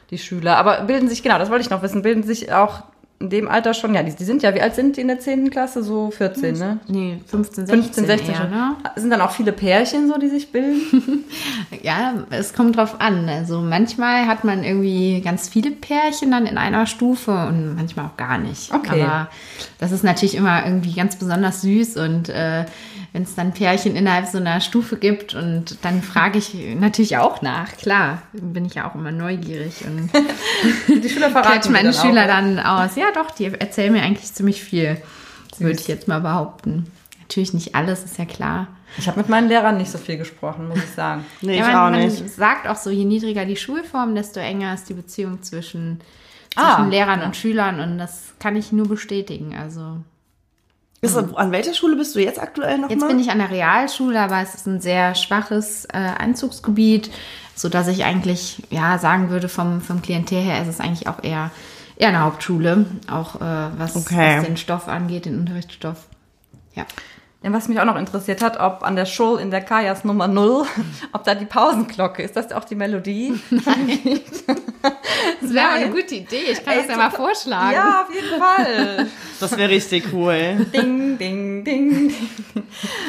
[0.09, 0.57] die Schüler.
[0.57, 2.81] Aber bilden sich, genau, das wollte ich noch wissen, bilden sich auch
[3.23, 5.19] in dem Alter schon, ja, die, die sind ja, wie alt sind die in der
[5.19, 5.49] 10.
[5.49, 5.81] Klasse?
[5.81, 6.79] So 14, ne?
[6.87, 8.75] Nee, 15, 16, 15, 16 eher, ne?
[8.97, 11.23] Sind dann auch viele Pärchen so, die sich bilden?
[11.81, 13.27] Ja, es kommt drauf an.
[13.27, 18.17] Also manchmal hat man irgendwie ganz viele Pärchen dann in einer Stufe und manchmal auch
[18.17, 18.73] gar nicht.
[18.73, 19.01] Okay.
[19.01, 19.29] Aber
[19.79, 22.65] das ist natürlich immer irgendwie ganz besonders süß und äh,
[23.13, 27.41] wenn es dann Pärchen innerhalb so einer Stufe gibt und dann frage ich natürlich auch
[27.43, 27.71] nach.
[27.77, 30.09] Klar, bin ich ja auch immer neugierig und
[31.03, 32.27] Die Schüler verraten meine dann Schüler auch.
[32.27, 32.95] dann aus.
[32.95, 34.97] Ja, doch, die erzählen mir eigentlich ziemlich viel,
[35.59, 36.91] würde ich jetzt mal behaupten.
[37.21, 38.67] Natürlich nicht alles, ist ja klar.
[38.97, 41.25] Ich habe mit meinen Lehrern nicht so viel gesprochen, muss ich sagen.
[41.41, 42.29] Nee, Ja, ich man, auch man nicht.
[42.29, 45.99] sagt auch so, je niedriger die Schulform, desto enger ist die Beziehung zwischen,
[46.55, 49.55] Ah, zwischen Lehrern und Schülern und das kann ich nur bestätigen.
[49.55, 49.97] Also
[51.03, 53.07] Bist du, an welcher Schule bist du jetzt aktuell noch jetzt mal?
[53.07, 57.11] bin ich an der Realschule, aber es ist ein sehr schwaches äh, Einzugsgebiet,
[57.55, 61.21] so dass ich eigentlich ja sagen würde vom vom Klientel her ist es eigentlich auch
[61.23, 61.51] eher
[61.97, 64.37] eher eine Hauptschule, auch äh, was, Okay.
[64.39, 66.07] was den Stoff angeht, den Unterrichtsstoff.
[66.73, 66.85] Ja.
[67.43, 70.27] Ja, was mich auch noch interessiert hat, ob an der Schule in der Kajas Nummer
[70.29, 70.63] 0,
[71.11, 73.33] ob da die Pausenglocke, ist das auch die Melodie?
[75.41, 76.51] Das wäre eine gute Idee.
[76.51, 77.73] Ich kann Ey, das ja mal vorschlagen.
[77.73, 79.07] Ja, auf jeden Fall.
[79.39, 80.65] Das wäre richtig cool.
[80.73, 82.13] Ding, ding, ding, ding.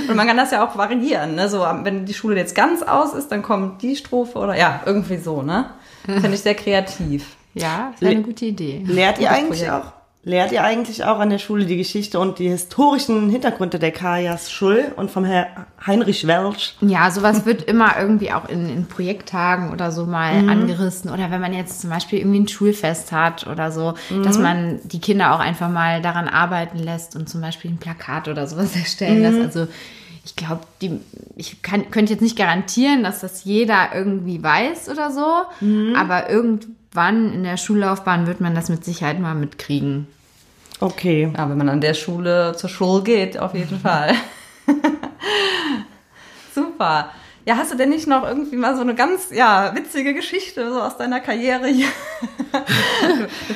[0.08, 1.48] Und man kann das ja auch variieren, ne?
[1.48, 5.16] So, wenn die Schule jetzt ganz aus ist, dann kommt die Strophe oder ja, irgendwie
[5.16, 5.70] so, ne?
[6.04, 7.36] Finde ich sehr kreativ.
[7.54, 8.82] Ja, das wäre eine gute Idee.
[8.86, 9.86] Lehrt ihr eigentlich Projekt.
[9.86, 9.92] auch
[10.26, 14.50] Lehrt ihr eigentlich auch an der Schule die Geschichte und die historischen Hintergründe der Kajas
[14.50, 16.76] Schul und vom Herr Heinrich Welsch?
[16.80, 21.10] Ja, sowas wird immer irgendwie auch in, in Projekttagen oder so mal angerissen.
[21.10, 25.00] Oder wenn man jetzt zum Beispiel irgendwie ein Schulfest hat oder so, dass man die
[25.00, 29.20] Kinder auch einfach mal daran arbeiten lässt und zum Beispiel ein Plakat oder sowas erstellen
[29.20, 29.40] lässt.
[29.40, 29.70] Also
[30.24, 31.00] ich glaube, die,
[31.36, 35.26] ich kann, könnte jetzt nicht garantieren, dass das jeder irgendwie weiß oder so,
[35.94, 36.30] aber
[36.94, 40.06] irgendwann in der Schullaufbahn wird man das mit Sicherheit mal mitkriegen.
[40.80, 41.32] Okay.
[41.36, 44.14] Ja, wenn man an der Schule zur Schule geht, auf jeden Fall.
[46.54, 47.10] Super.
[47.46, 50.80] Ja, hast du denn nicht noch irgendwie mal so eine ganz, ja, witzige Geschichte so
[50.80, 51.88] aus deiner Karriere hier?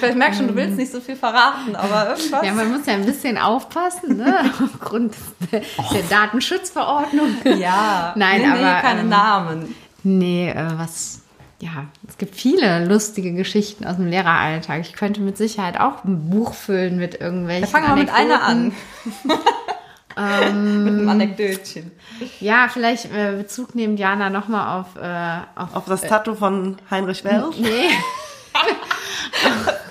[0.02, 2.44] du, ich merke schon, du willst nicht so viel verraten, aber irgendwas.
[2.44, 4.52] Ja, man muss ja ein bisschen aufpassen, ne?
[4.62, 5.14] aufgrund
[5.50, 7.36] der, der Datenschutzverordnung.
[7.44, 9.74] Ja, Nein, nee, nee, aber, keine ähm, Namen.
[10.02, 11.22] Nee, äh, was.
[11.60, 14.80] Ja, es gibt viele lustige Geschichten aus dem Lehreralltag.
[14.80, 17.64] Ich könnte mit Sicherheit auch ein Buch füllen mit irgendwelchen.
[17.64, 18.72] Wir fangen mal mit einer an.
[19.24, 19.28] Anekdoten.
[20.84, 21.90] mit einem Anekdötchen.
[22.40, 25.74] Ja, vielleicht äh, Bezug nehmen Jana nochmal auf, äh, auf.
[25.74, 27.56] Auf das Tattoo von Heinrich Welsch?
[27.58, 27.90] Nee,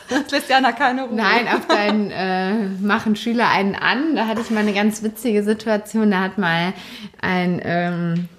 [0.09, 1.15] Das lässt Jana keine Ruhe.
[1.15, 4.15] nein, auf dein äh, Machen Schüler einen an.
[4.15, 6.11] Da hatte ich mal eine ganz witzige Situation.
[6.11, 6.73] Da hat mal
[7.21, 7.61] ein.
[7.63, 8.29] Ähm,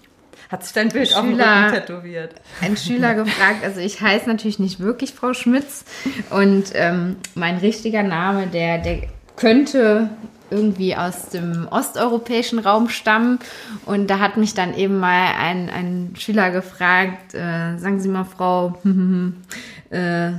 [0.50, 2.34] Hat sich dein Bild auf dem Schüler- Rücken tätowiert.
[2.62, 5.84] ein Schüler gefragt, also ich heiße natürlich nicht wirklich Frau Schmitz
[6.30, 9.02] und ähm, mein richtiger Name, der, der
[9.36, 10.08] könnte
[10.50, 13.38] irgendwie aus dem osteuropäischen Raum stammen
[13.84, 18.24] und da hat mich dann eben mal ein, ein Schüler gefragt, äh, sagen Sie mal
[18.24, 18.78] Frau,
[19.90, 20.30] äh,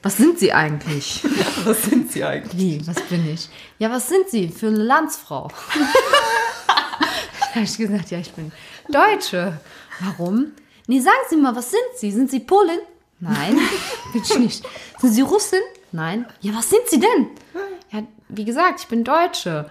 [0.00, 1.24] was sind Sie eigentlich?
[1.64, 2.56] Was sind sie eigentlich?
[2.56, 3.48] Wie, was bin ich?
[3.80, 5.48] Ja, was sind Sie für eine Landsfrau?
[7.66, 8.52] habe gesagt, ja, ich bin
[8.88, 9.60] Deutsche.
[10.00, 10.52] Warum?
[10.86, 12.12] Nee, sagen Sie mal, was sind Sie?
[12.12, 12.78] Sind Sie Polin?
[13.20, 13.58] Nein,
[14.12, 14.64] bin ich nicht.
[15.00, 15.60] Sind Sie Russin?
[15.92, 16.26] Nein.
[16.40, 17.28] Ja, was sind Sie denn?
[17.90, 19.68] Ja, wie gesagt, ich bin Deutsche.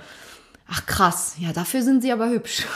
[0.70, 2.66] Ach krass, ja, dafür sind Sie aber hübsch.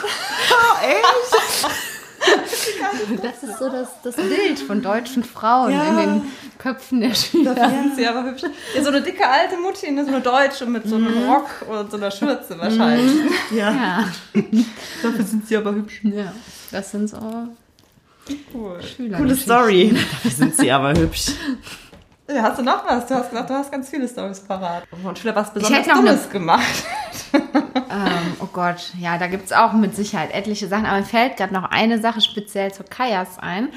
[3.22, 5.84] Das ist so das, das Bild von deutschen Frauen Ja.
[5.90, 6.22] in den
[6.58, 7.56] Köpfen der Schüler.
[7.56, 8.44] Sind sie aber hübsch.
[8.76, 11.90] Ja, so eine dicke alte Mutti, ne, so eine Deutsche mit so einem Rock und
[11.92, 13.12] so einer Schürze wahrscheinlich.
[13.52, 13.72] Ja.
[13.72, 14.04] Ja.
[15.04, 16.02] Dafür sind sie aber hübsch.
[16.04, 16.32] Ja,
[16.72, 17.18] das sind so
[18.54, 18.80] Cool.
[18.84, 19.18] Schüler.
[19.18, 19.90] Coole Story.
[19.94, 21.32] Dafür sind sie aber hübsch.
[22.34, 23.08] Hast du noch was?
[23.08, 24.84] Du hast gesagt, du hast ganz viele Storys parat.
[25.04, 26.86] Und Schüler was besonders Dummes gemacht.
[27.54, 31.38] Ähm, oh Gott, ja, da gibt es auch mit Sicherheit etliche Sachen, aber mir fällt
[31.38, 33.70] gerade noch eine Sache speziell zur Kajas ein.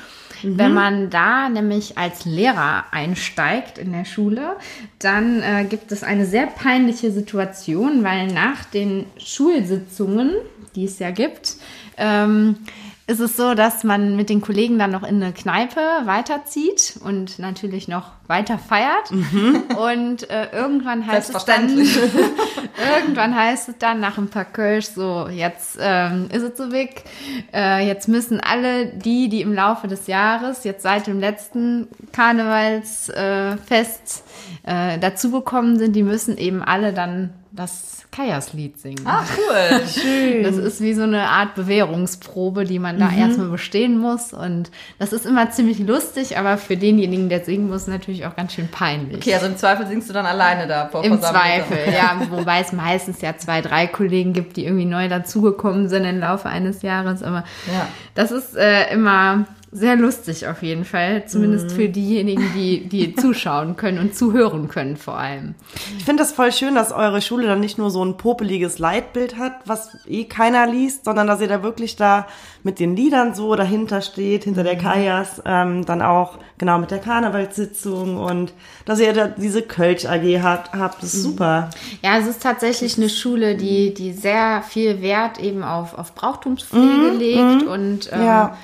[0.43, 4.57] Wenn man da nämlich als Lehrer einsteigt in der Schule,
[4.99, 10.35] dann äh, gibt es eine sehr peinliche Situation, weil nach den Schulsitzungen,
[10.77, 11.57] die es ja gibt,
[11.97, 12.57] ähm,
[13.07, 17.39] ist es so, dass man mit den Kollegen dann noch in eine Kneipe weiterzieht und
[17.39, 19.11] natürlich noch weiter feiert.
[19.77, 21.69] Und äh, irgendwann heißt es dann,
[22.97, 27.05] irgendwann heißt es dann nach ein paar Kölsch so, jetzt ähm, ist es so weg.
[27.53, 33.65] Äh, jetzt müssen alle die, die im Laufe des Jahres, jetzt seit dem letzten Karnevalsfest
[33.67, 34.25] Fest,
[34.63, 39.05] äh, dazugekommen sind, die müssen eben alle dann das Kajaslied singen.
[39.07, 39.81] Ah, cool.
[40.43, 44.33] Das ist wie so eine Art Bewährungsprobe, die man da erstmal bestehen muss.
[44.33, 48.55] Und das ist immer ziemlich lustig, aber für denjenigen, der singen muss, natürlich auch ganz
[48.55, 49.19] schön peinlich.
[49.19, 51.21] Okay, also im Zweifel singst du dann alleine da vor Im.
[51.21, 52.21] Zweifel, ja.
[52.31, 56.49] Wobei es meistens ja zwei, drei Kollegen gibt, die irgendwie neu dazugekommen sind im Laufe
[56.49, 57.23] eines Jahres.
[57.23, 57.87] Aber Ja.
[58.15, 61.27] das ist äh, immer sehr lustig auf jeden Fall.
[61.27, 65.57] Zumindest für diejenigen, die, die zuschauen können und zuhören können vor allem.
[65.99, 69.37] Ich finde das voll schön, dass eure Schule dann nicht nur so ein popeliges Leitbild
[69.37, 72.29] hat, was eh keiner liest, sondern dass ihr da wirklich da
[72.63, 77.01] mit den Liedern so dahinter steht, hinter der Kajas, ähm, dann auch genau mit der
[77.01, 78.53] Karnevalssitzung und
[78.85, 81.71] dass ihr da diese Kölsch AG habt, habt, das ist super.
[82.03, 87.11] Ja, es ist tatsächlich eine Schule, die, die sehr viel Wert eben auf, auf Brauchtumspflege
[87.19, 88.57] legt und ähm, Ja.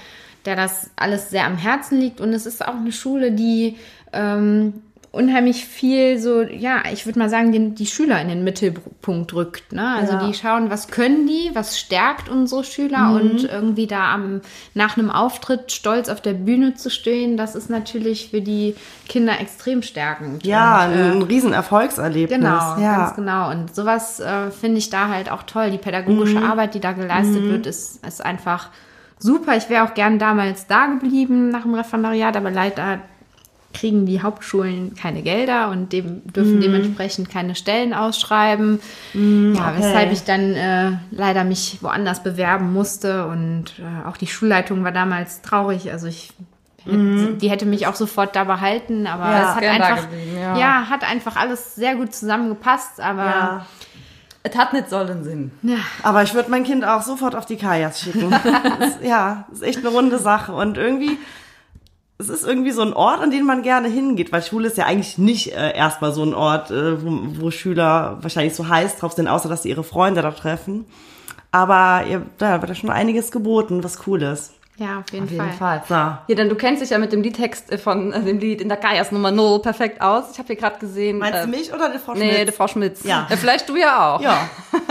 [0.46, 2.20] Der das alles sehr am Herzen liegt.
[2.20, 3.76] Und es ist auch eine Schule, die
[4.12, 4.74] ähm,
[5.12, 9.72] unheimlich viel so, ja, ich würde mal sagen, den, die Schüler in den Mittelpunkt rückt.
[9.72, 9.84] Ne?
[9.96, 10.26] Also Ja.
[10.26, 14.40] die schauen, was können die, was stärkt unsere Schüler und irgendwie da am,
[14.74, 18.76] nach einem Auftritt stolz auf der Bühne zu stehen, das ist natürlich für die
[19.08, 20.46] Kinder extrem stärkend.
[20.46, 22.38] Ja, Und, äh, ein riesen Erfolgserlebnis.
[22.38, 22.96] Genau, ja.
[22.98, 23.50] ganz genau.
[23.50, 25.72] Und sowas äh, finde ich da halt auch toll.
[25.72, 28.68] Die pädagogische Arbeit, die da geleistet wird, ist, ist einfach
[29.20, 29.56] super.
[29.56, 33.00] Ich wäre auch gern damals da geblieben nach dem Referendariat, aber leider
[33.72, 38.80] kriegen die Hauptschulen keine Gelder und dem, dürfen dementsprechend keine Stellen ausschreiben.
[39.14, 39.74] ja, okay.
[39.78, 44.92] weshalb ich dann äh, leider mich woanders bewerben musste und äh, auch die Schulleitung war
[44.92, 45.92] damals traurig.
[45.92, 46.32] Also ich
[46.84, 50.58] hätte, die hätte mich auch sofort da behalten, aber Ja, es hat einfach ja.
[50.58, 50.90] ja.
[50.90, 53.66] hat einfach alles sehr gut zusammengepasst, aber Ja.
[54.42, 55.50] Es hat nicht sollen Sinn.
[56.02, 58.30] Aber ich würde mein Kind auch sofort auf die Kajas schicken.
[58.80, 60.52] das, ja, das ist echt eine runde Sache.
[60.52, 61.18] Und irgendwie,
[62.16, 64.86] es ist irgendwie so ein Ort, an den man gerne hingeht, weil Schule ist ja
[64.86, 69.12] eigentlich nicht äh, erstmal so ein Ort, äh, wo, wo Schüler wahrscheinlich so heiß drauf
[69.12, 70.86] sind, außer dass sie ihre Freunde da treffen.
[71.52, 74.54] Aber ihr, da wird ja schon einiges geboten, was cool ist.
[74.80, 75.82] Ja, auf jeden, Auf jeden Fall.
[75.82, 76.18] Fall.
[76.18, 76.26] So.
[76.26, 78.68] Hier, denn du kennst dich ja mit dem Liedtext äh, von äh, dem Lied in
[78.70, 80.30] der Kajas Nummer 0 perfekt aus.
[80.32, 81.18] Ich habe hier gerade gesehen.
[81.18, 82.32] Meinst äh, du mich oder die Frau Schmidt?
[82.32, 83.04] Nee, die Frau Schmitz.
[83.04, 83.26] Ja.
[83.28, 84.20] Äh, vielleicht du ja auch.
[84.22, 84.48] Ja.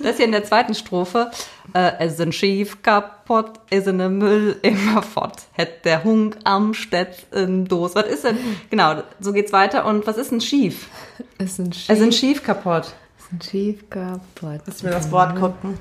[0.00, 1.30] Das ist hier in der zweiten Strophe.
[1.74, 5.42] Äh, es sind schief kaputt, ist in den Müll immer fort.
[5.52, 7.94] Hätt der Hunk am Stett in Dos.
[7.94, 8.36] Was ist denn?
[8.70, 9.84] Genau, so geht's weiter.
[9.86, 10.88] Und was ist denn schief?
[11.38, 12.94] Ist ein Schief, Es sind schief kaputt.
[13.18, 14.60] ist ein Schief kaputt.
[14.66, 15.78] Lass mir das Wort gucken.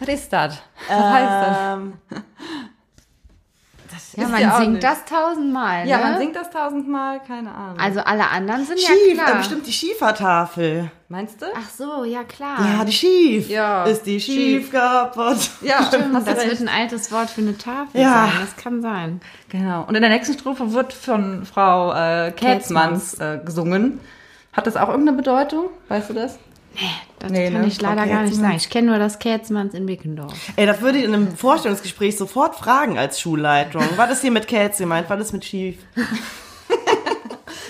[0.00, 0.58] Was ist das?
[0.88, 1.30] Was heißt
[2.10, 2.20] das?
[3.92, 4.84] Ähm, Ja, ist man ja auch singt nicht.
[4.84, 6.02] das tausendmal, Ja, ne?
[6.04, 7.78] man singt das tausendmal, keine Ahnung.
[7.78, 9.36] Also alle anderen sind schief, ja äh, klar.
[9.38, 10.90] bestimmt die Schiefertafel.
[11.08, 11.46] Meinst du?
[11.54, 12.58] Ach so, ja klar.
[12.78, 13.48] Ja, die schief.
[13.48, 14.72] Ja, Ist die schief, schief.
[14.72, 15.50] kaputt.
[15.60, 16.48] ja, Stimmt, das recht.
[16.50, 18.28] wird ein altes Wort für eine Tafel Ja.
[18.30, 18.32] sein.
[18.40, 19.20] Das kann sein.
[19.50, 19.84] Genau.
[19.84, 24.00] Und in der nächsten Strophe wird von Frau äh, Kätzmanns äh, gesungen.
[24.52, 25.66] Hat das auch irgendeine Bedeutung?
[25.88, 26.38] Weißt du das?
[27.18, 27.66] Das Nee, kann ne?
[27.68, 28.54] ich leider gar nicht sagen.
[28.56, 30.32] Ich kenne nur das Kätzmanns in Bickendorf.
[30.56, 33.82] Ey, das würde ich in einem Vorstellungsgespräch sofort fragen als Schulleitung.
[33.96, 35.08] War das hier mit Kätz gemeint?
[35.10, 35.76] War das mit schief?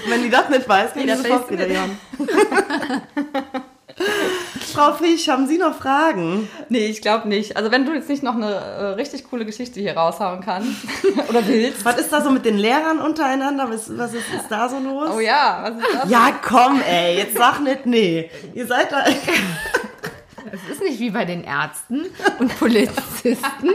[0.09, 1.99] Wenn die das nicht weiß, kann Nee, ich das sofort wieder hören.
[4.73, 6.49] Frau Fisch, haben Sie noch Fragen?
[6.69, 7.57] Nee, ich glaube nicht.
[7.57, 10.71] Also wenn du jetzt nicht noch eine äh, richtig coole Geschichte hier raushauen kannst
[11.29, 11.85] oder willst.
[11.85, 13.71] Was ist da so mit den Lehrern untereinander?
[13.71, 15.11] Was, was ist, ist da so los?
[15.15, 16.11] Oh ja, was ist das?
[16.11, 18.31] Ja, komm, ey, jetzt sag nicht nee.
[18.55, 19.05] Ihr seid da.
[19.07, 22.07] Es ist nicht wie bei den Ärzten
[22.39, 23.39] und Polizisten.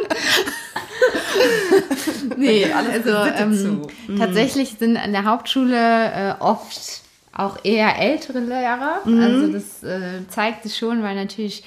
[2.37, 3.81] nee, also ähm,
[4.17, 7.06] tatsächlich sind an der Hauptschule äh, oft
[7.37, 9.01] auch eher ältere Lehrer.
[9.05, 11.63] Also das äh, zeigt sich schon, weil natürlich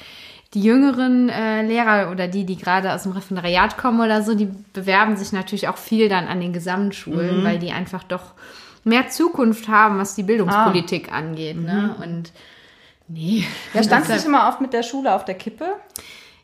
[0.52, 4.48] die jüngeren äh, Lehrer oder die, die gerade aus dem Referendariat kommen oder so, die
[4.72, 8.32] bewerben sich natürlich auch viel dann an den Gesamtschulen, weil die einfach doch
[8.82, 11.56] mehr Zukunft haben, was die Bildungspolitik angeht.
[11.56, 11.94] Ne?
[12.02, 12.32] Und
[13.06, 13.44] nee.
[13.74, 15.66] Ja, standst du deshalb- nicht immer oft mit der Schule auf der Kippe?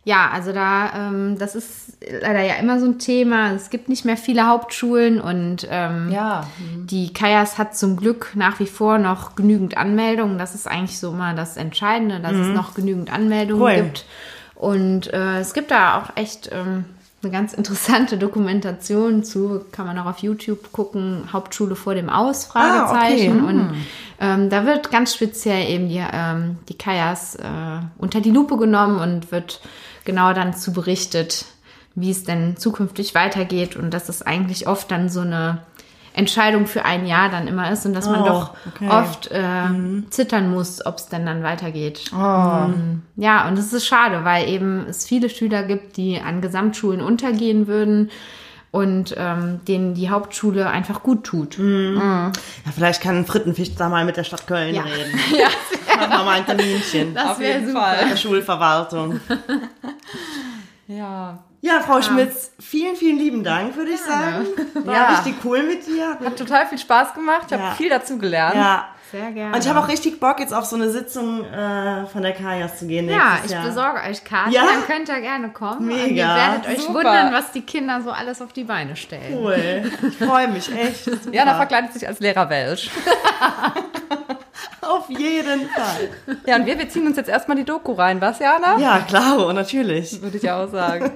[0.09, 3.51] Ja, also da, ähm, das ist leider ja immer so ein Thema.
[3.53, 6.47] Es gibt nicht mehr viele Hauptschulen und ähm, Ja.
[6.85, 10.39] die Kajas hat zum Glück nach wie vor noch genügend Anmeldungen.
[10.39, 13.75] Das ist eigentlich so mal das Entscheidende, dass es noch genügend Anmeldungen Cool.
[13.83, 14.05] gibt.
[14.55, 16.85] Und äh, es gibt da auch echt ähm,
[17.23, 22.45] eine ganz interessante Dokumentation zu, kann man auch auf YouTube gucken, Hauptschule vor dem Aus,
[22.45, 23.41] Fragezeichen.
[23.41, 23.49] Ah, okay.
[23.49, 23.77] Und
[24.21, 29.01] ähm, da wird ganz speziell eben die, ähm, die Kajas äh, unter die Lupe genommen
[29.01, 29.61] und wird
[30.05, 31.47] genau dann zu berichtet,
[31.95, 35.63] wie es denn zukünftig weitergeht und dass es eigentlich oft dann so eine
[36.17, 38.89] Entscheidung für ein Jahr dann immer ist und dass man Oh, doch okay.
[38.89, 39.69] oft äh,
[40.11, 42.11] zittern muss, ob es denn dann weitergeht.
[42.13, 47.01] Ähm, ja, und es ist schade, weil eben es viele Schüler gibt, die an Gesamtschulen
[47.03, 48.11] untergehen würden
[48.73, 51.59] und ähm, denen die Hauptschule einfach gut tut.
[51.59, 52.33] Ja,
[52.75, 54.83] vielleicht kann Frittenfisch da mal mit der Stadt Köln Ja.
[54.83, 55.21] reden.
[55.39, 55.49] Ja.
[55.99, 57.15] Machen wir mal ein Terminchen.
[57.15, 57.81] Das Auf wäre jeden super.
[57.81, 58.09] Fall.
[58.11, 59.21] Der Schulverwaltung.
[60.89, 61.39] Ja.
[61.67, 64.47] Ja, Frau Schmitz, vielen, vielen lieben Dank, würde ich sagen.
[64.87, 65.07] War Ja.
[65.17, 66.17] richtig cool mit dir.
[66.25, 67.43] Hat total viel Spaß gemacht.
[67.49, 67.71] Ich habe Ja.
[67.73, 68.55] viel dazu gelernt.
[68.57, 68.89] Ja.
[69.13, 69.55] Sehr gerne.
[69.55, 72.81] Und ich habe auch richtig Bock, jetzt auf so eine Sitzung äh, von der Kajas
[72.81, 73.09] zu gehen.
[73.09, 73.65] ja, ich Jahr.
[73.65, 74.63] besorge euch Karten, Ja?
[74.65, 75.87] dann könnt ihr gerne kommen.
[75.87, 76.03] Mega.
[76.03, 76.95] Und ihr werdet euch Super.
[76.95, 79.39] wundern, was die Kinder so alles auf die Beine stellen.
[79.39, 79.93] Cool.
[80.09, 81.09] Ich freue mich echt.
[81.33, 82.91] Jana verkleidet sich als Lehrer Welsch.
[84.83, 86.37] Auf jeden Fall.
[86.47, 88.79] Ja, und wir, wir ziehen uns jetzt erstmal die Doku rein, was, Jana?
[88.79, 90.23] Ja, klar, natürlich.
[90.23, 91.11] Würde ich auch sagen.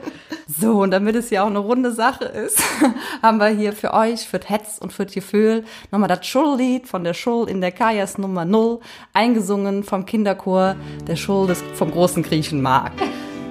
[0.58, 2.62] So, und damit es ja auch eine runde Sache ist,
[3.22, 7.14] haben wir hier für euch, für Hetz und für Gefühl, nochmal das Schullied von der
[7.14, 8.80] Schul in der Kajas Nummer 0,
[9.12, 13.00] eingesungen vom Kinderchor der Schul des, vom großen Griechenmarkt.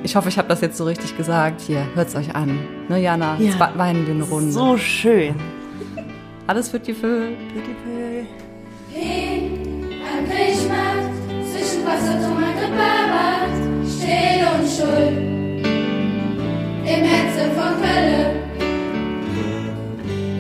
[0.04, 1.62] Ich hoffe, ich habe das jetzt so richtig gesagt.
[1.62, 2.60] Hier, hört's euch an.
[2.88, 3.36] Ne, Jana?
[3.38, 3.46] Ja.
[3.46, 4.52] Jetzt weinen wir eine Runde.
[4.52, 5.36] So schön.
[6.48, 7.38] Alles für Gefühl.
[8.96, 11.12] Ein Griechmarkt
[11.52, 13.50] zwischen Wasserturm und Reparat,
[13.88, 15.39] still und schuld
[16.90, 18.34] im Herzen von Hölle.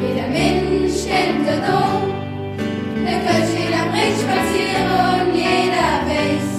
[0.02, 2.04] Jeder Mensch kennt den Dom,
[3.06, 6.50] der Kölsch geht am Ring spazieren und jeder weiß,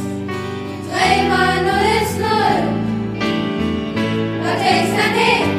[0.88, 2.62] dreimal null ist null.
[4.44, 5.49] Was ist denn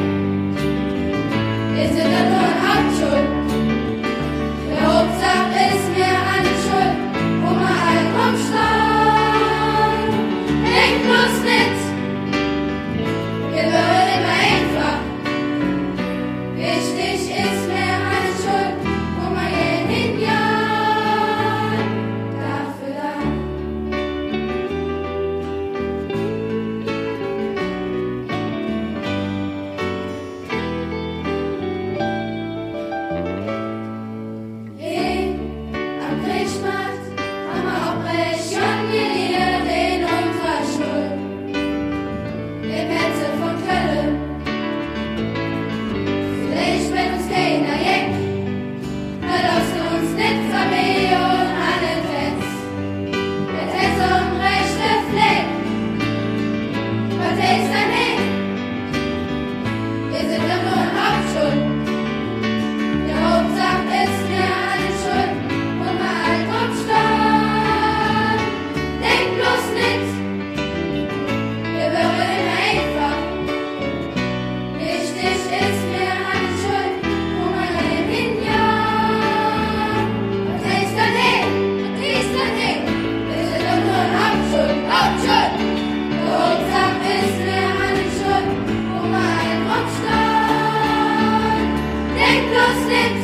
[92.92, 93.21] Let's.